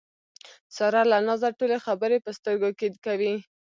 ساره 0.75 1.01
له 1.11 1.17
نازه 1.27 1.49
ټولې 1.59 1.77
خبرې 1.85 2.17
په 2.25 2.31
سترګو 2.37 2.69
کې 2.79 2.87
کوي. 3.05 3.33